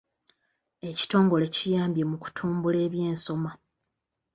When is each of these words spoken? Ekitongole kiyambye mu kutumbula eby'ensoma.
Ekitongole 0.89 1.45
kiyambye 1.55 2.03
mu 2.09 2.17
kutumbula 2.23 2.77
eby'ensoma. 2.85 3.51